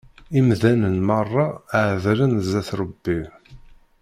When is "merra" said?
1.07-1.47